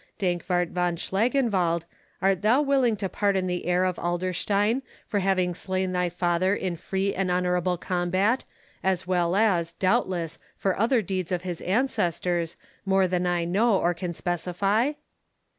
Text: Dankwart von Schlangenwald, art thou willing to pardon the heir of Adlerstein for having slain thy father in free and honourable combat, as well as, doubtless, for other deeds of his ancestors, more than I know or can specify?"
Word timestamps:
Dankwart 0.17 0.69
von 0.71 0.95
Schlangenwald, 0.95 1.85
art 2.23 2.41
thou 2.41 2.59
willing 2.59 2.95
to 2.95 3.07
pardon 3.07 3.45
the 3.45 3.67
heir 3.67 3.85
of 3.85 3.97
Adlerstein 3.97 4.81
for 5.07 5.19
having 5.19 5.53
slain 5.53 5.91
thy 5.91 6.09
father 6.09 6.55
in 6.55 6.75
free 6.75 7.13
and 7.13 7.29
honourable 7.29 7.77
combat, 7.77 8.43
as 8.83 9.05
well 9.05 9.35
as, 9.35 9.73
doubtless, 9.73 10.39
for 10.55 10.75
other 10.75 11.03
deeds 11.03 11.31
of 11.31 11.43
his 11.43 11.61
ancestors, 11.61 12.55
more 12.83 13.07
than 13.07 13.27
I 13.27 13.45
know 13.45 13.77
or 13.77 13.93
can 13.93 14.15
specify?" 14.15 14.93